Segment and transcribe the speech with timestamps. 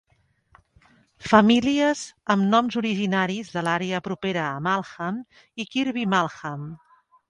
[1.31, 2.01] Famílies
[2.37, 5.25] amb noms originaris de l'àrea propera a Malham
[5.65, 6.71] i Kirkby Malham.